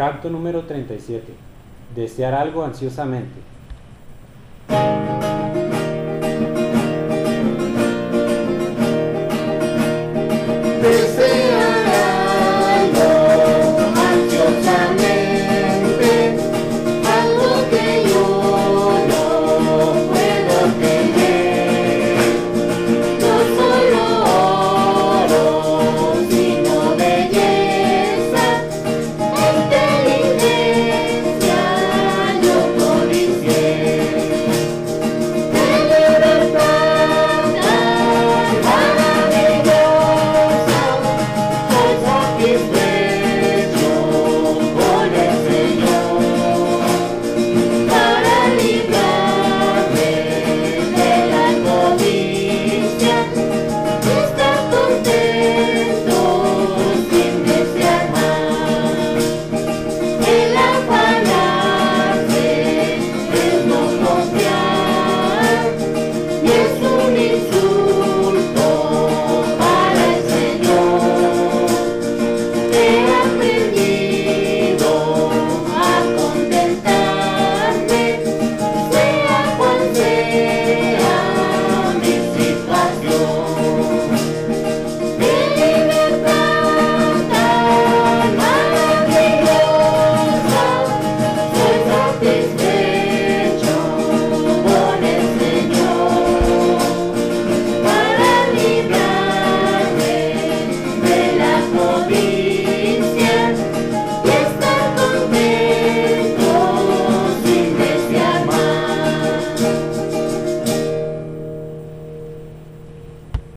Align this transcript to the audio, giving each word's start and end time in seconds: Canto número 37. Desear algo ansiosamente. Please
Canto 0.00 0.30
número 0.30 0.62
37. 0.62 1.30
Desear 1.94 2.32
algo 2.32 2.64
ansiosamente. 2.64 3.38
Please 42.50 42.79